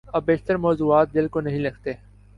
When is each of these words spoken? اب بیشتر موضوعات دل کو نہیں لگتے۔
اب 0.07 0.25
بیشتر 0.25 0.57
موضوعات 0.57 1.13
دل 1.13 1.27
کو 1.27 1.41
نہیں 1.41 1.59
لگتے۔ 1.59 1.93